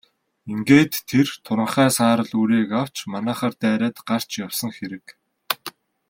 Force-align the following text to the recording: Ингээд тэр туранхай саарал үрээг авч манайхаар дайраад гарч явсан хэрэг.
Ингээд 0.51 0.93
тэр 1.09 1.27
туранхай 1.45 1.89
саарал 1.97 2.31
үрээг 2.41 2.69
авч 2.81 2.95
манайхаар 3.13 3.53
дайраад 3.61 3.97
гарч 4.09 4.29
явсан 4.45 4.71
хэрэг. 4.77 5.05